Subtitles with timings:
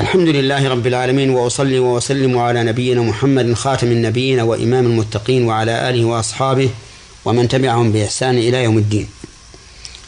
[0.00, 6.04] الحمد لله رب العالمين وأصلي وأسلم على نبينا محمد خاتم النبيين وإمام المتقين وعلى آله
[6.04, 6.70] وأصحابه
[7.24, 9.08] ومن تبعهم بإحسان إلى يوم الدين.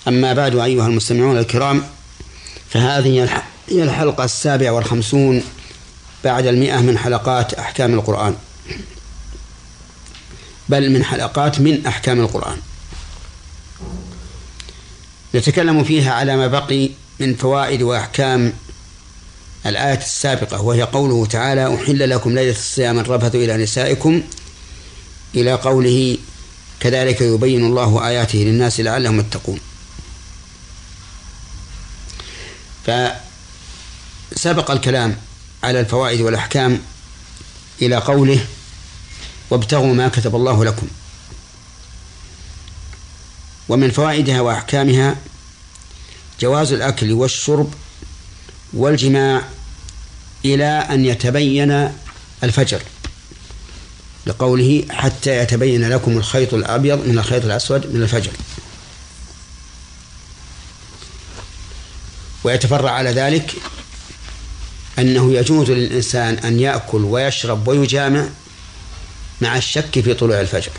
[0.09, 1.83] أما بعد أيها المستمعون الكرام
[2.69, 5.43] فهذه هي الحلقة السابعة والخمسون
[6.25, 8.35] بعد المئة من حلقات أحكام القرآن.
[10.69, 12.57] بل من حلقات من أحكام القرآن.
[15.35, 16.91] نتكلم فيها على ما بقي
[17.21, 18.53] من فوائد وأحكام
[19.67, 24.23] الآية السابقة وهي قوله تعالى أحل لكم ليلة الصيام الرفث إلى نسائكم.
[25.35, 26.19] إلى قوله
[26.81, 29.61] كذلك يبين الله آياته للناس لعلهم يتقون.
[34.33, 35.17] فسبق الكلام
[35.63, 36.81] على الفوائد والأحكام
[37.83, 38.47] إلى قوله
[39.51, 40.87] وابتغوا ما كتب الله لكم.
[43.69, 45.17] ومن فوائدها وأحكامها
[46.41, 47.75] جواز الأكل والشرب
[48.73, 49.43] والجماع
[50.45, 51.93] إلى أن يتبين
[52.45, 52.83] الفجر
[54.27, 58.31] لقوله حتى يتبين لكم الخيط الأبيض من الخيط الأسود من الفجر.
[62.45, 63.55] ويتفرع على ذلك
[64.99, 68.27] أنه يجوز للإنسان أن يأكل ويشرب ويجامع
[69.41, 70.73] مع الشك في طلوع الفجر.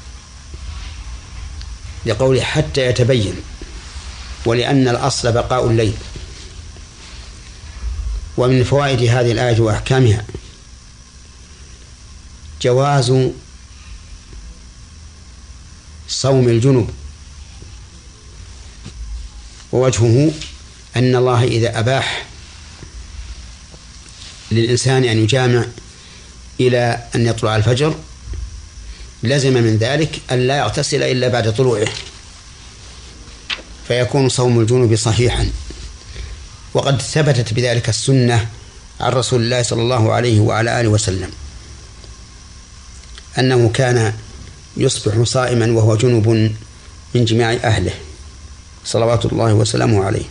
[2.06, 3.36] لقوله حتى يتبين
[4.46, 5.94] ولأن الأصل بقاء الليل.
[8.38, 10.26] ومن فوائد هذه الآية وأحكامها.
[12.62, 13.14] جواز
[16.08, 16.90] صوم الجنب
[19.72, 20.32] ووجهه
[20.96, 22.26] أن الله إذا أباح
[24.52, 25.66] للإنسان أن يجامع
[26.60, 27.96] إلى أن يطلع الفجر
[29.24, 31.88] لزم من ذلك أن لا يغتسل إلا بعد طلوعه.
[33.88, 35.50] فيكون صوم الجنوب صحيحا.
[36.74, 38.50] وقد ثبتت بذلك السنة
[39.00, 41.32] عن رسول الله صلى الله عليه وعلى آله وسلم.
[43.40, 44.14] أنه كان
[44.78, 46.28] يصبح صائما وهو جنب
[47.16, 47.94] من جميع أهله.
[48.86, 50.26] صلوات الله وسلامه عليه.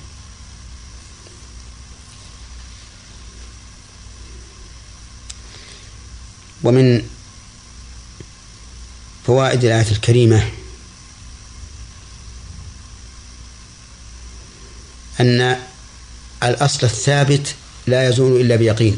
[6.62, 7.09] ومن
[9.27, 10.49] فوائد الآية الكريمة
[15.21, 15.56] أن
[16.44, 17.54] الأصل الثابت
[17.86, 18.97] لا يزول إلا بيقين.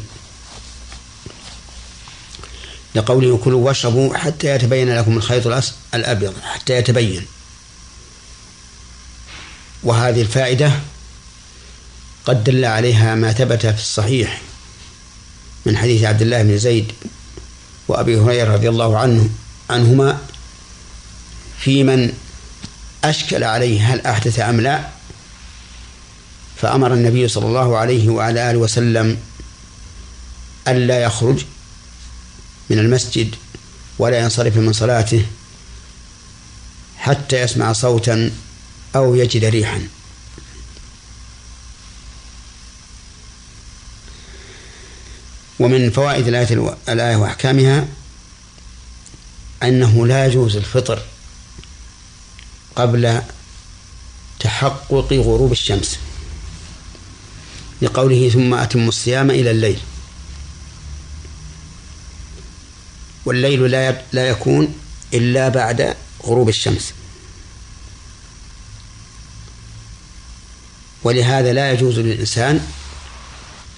[2.95, 5.63] لقوله كلوا واشربوا حتى يتبين لكم الخيط
[5.93, 7.25] الأبيض حتى يتبين.
[9.83, 10.71] وهذه الفائدة
[12.25, 14.41] قد دل عليها ما ثبت في الصحيح
[15.65, 16.91] من حديث عبد الله بن زيد
[17.87, 19.29] وأبي هريرة رضي الله عنه
[19.69, 20.17] عنهما
[21.59, 22.13] في من
[23.03, 24.87] أشكل عليه هل أحدث أم لا
[26.61, 29.17] فأمر النبي صلى الله عليه وعلى آله وسلم
[30.67, 31.45] ألا يخرج
[32.69, 33.35] من المسجد
[33.99, 35.25] ولا ينصرف من صلاته
[36.97, 38.31] حتى يسمع صوتا
[38.95, 39.87] أو يجد ريحا.
[45.59, 47.87] ومن فوائد الآية الآية وأحكامها
[49.63, 51.01] أنه لا يجوز الفطر
[52.75, 53.21] قبل
[54.39, 55.99] تحقق غروب الشمس.
[57.81, 59.79] لقوله ثم أتم الصيام إلى الليل.
[63.25, 64.73] والليل لا لا يكون
[65.13, 66.93] إلا بعد غروب الشمس.
[71.03, 72.67] ولهذا لا يجوز للإنسان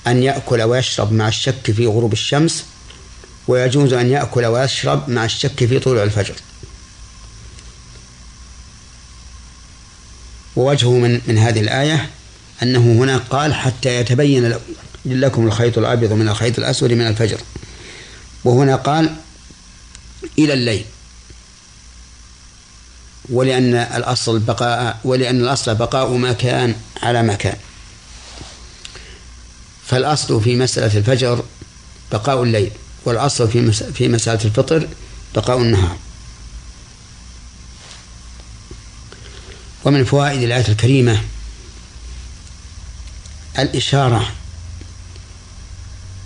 [0.08, 2.66] أن يأكل ويشرب مع الشك في غروب الشمس
[3.48, 6.36] ويجوز أن يأكل ويشرب مع الشك في طلوع الفجر.
[10.56, 12.10] ووجهه من من هذه الآية
[12.64, 14.54] أنه هنا قال حتى يتبين
[15.06, 17.38] لكم الخيط الأبيض من الخيط الأسود من الفجر.
[18.44, 19.16] وهنا قال
[20.40, 20.86] إلى الليل.
[23.30, 27.58] ولأن الأصل بقاء ولأن الأصل بقاء ما كان على ما كان
[29.86, 31.44] فالأصل في مسألة الفجر
[32.12, 32.72] بقاء الليل
[33.06, 34.88] والأصل في في مسألة الفطر
[35.36, 35.98] بقاء النهار.
[39.86, 41.22] ومن فوائد الآية الكريمة
[43.60, 44.32] الإشارة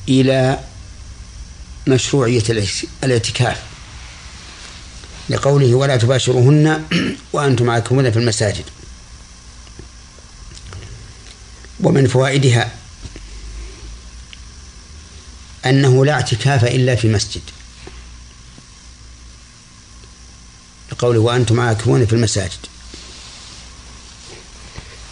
[0.10, 0.60] إلى
[1.88, 2.44] مشروعية
[3.04, 3.62] الاعتكاف.
[5.30, 6.84] لقوله ولا تباشرهن
[7.34, 8.66] وأنتم عاكفون في المساجد.
[11.80, 12.72] ومن فوائدها
[15.66, 17.42] أنه لا اعتكاف إلا في مسجد.
[20.92, 22.66] لقوله وأنتم عاكفون في المساجد.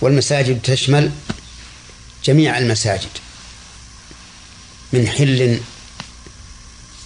[0.02, 1.12] والمساجد تشمل
[2.26, 3.10] جميع المساجد
[4.94, 5.60] من حل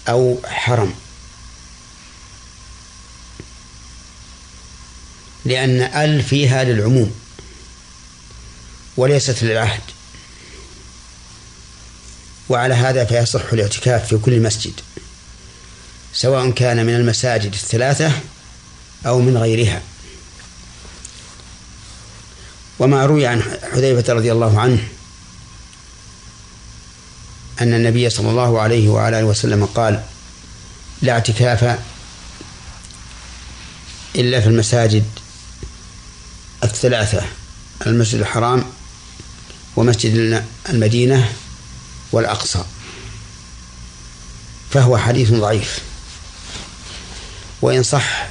[0.09, 0.93] أو حرم.
[5.45, 7.15] لأن ال فيها للعموم
[8.97, 9.81] وليست للعهد.
[12.49, 14.73] وعلى هذا فيصح الاعتكاف في كل مسجد
[16.13, 18.11] سواء كان من المساجد الثلاثة
[19.05, 19.81] أو من غيرها.
[22.79, 23.41] وما روي عن
[23.73, 24.87] حذيفة رضي الله عنه
[27.63, 30.03] أن النبي صلى الله عليه وعلى وسلم قال
[31.01, 31.79] لا اعتكاف
[34.15, 35.05] إلا في المساجد
[36.63, 37.21] الثلاثة
[37.87, 38.65] المسجد الحرام
[39.75, 41.33] ومسجد المدينة
[42.11, 42.63] والأقصى.
[44.71, 45.79] فهو حديث ضعيف.
[47.61, 48.27] وإن صح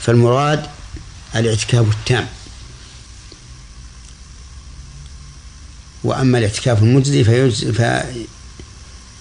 [0.00, 0.66] فالمراد
[1.34, 2.28] الاعتكاف التام.
[6.04, 7.72] وأما الاعتكاف المجزي فيجزي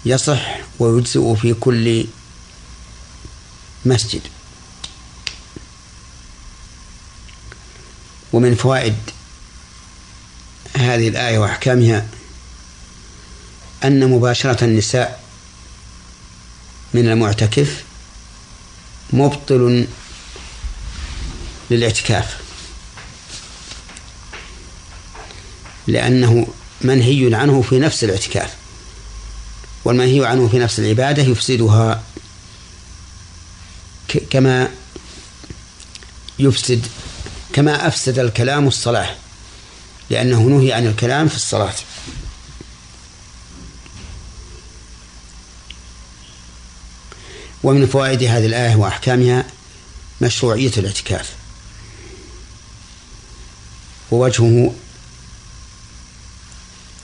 [0.04, 2.06] فيصح ويجزئ في كل
[3.86, 4.22] مسجد.
[8.34, 8.96] ومن فوائد
[10.74, 12.08] هذه الآية وأحكامها
[13.84, 15.24] أن مباشرة النساء
[16.94, 17.84] من المعتكف
[19.14, 19.88] مبطل
[21.72, 22.38] للاعتكاف
[25.88, 26.48] لأنه
[26.82, 28.54] منهي عنه في نفس الاعتكاف
[29.86, 32.04] والمنهي عنه في نفس العبادة يفسدها
[34.30, 34.70] كما
[36.40, 36.86] يفسد
[37.54, 39.16] كما أفسد الكلام الصلاة
[40.10, 41.74] لأنه نهي عن الكلام في الصلاة.
[47.64, 49.46] ومن فوائد هذه الآية وأحكامها
[50.22, 51.34] مشروعية الاعتكاف.
[54.12, 54.74] ووجهه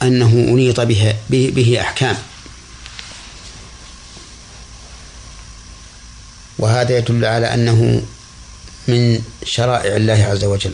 [0.04, 2.18] أنه أنيط به, به أحكام
[6.60, 8.02] وهذا يدل على أنه
[8.88, 10.74] من شرائع الله عز وجل.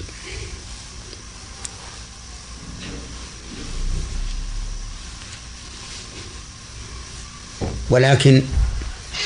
[7.90, 8.42] ولكن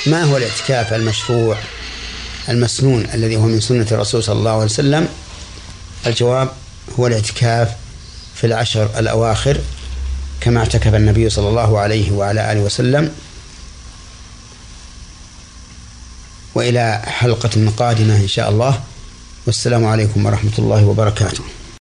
[0.05, 1.57] ما هو الاعتكاف المشروع
[2.49, 5.07] المسنون الذي هو من سنة الرسول صلى الله عليه وسلم؟
[6.07, 6.51] الجواب
[6.99, 7.69] هو الاعتكاف
[8.35, 9.61] في العشر الأواخر
[10.43, 13.11] كما اعتكف النبي صلى الله عليه وعلى آله وسلم
[16.55, 18.83] وإلى حلقة قادمة إن شاء الله.
[19.47, 21.43] والسلام عليكم ورحمة الله وبركاته.